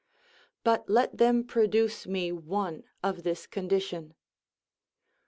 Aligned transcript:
But 0.63 0.89
let 0.89 1.19
them 1.19 1.43
produce 1.43 2.07
me 2.07 2.31
one 2.31 2.85
of 3.03 3.21
this 3.21 3.45
condition. 3.45 4.15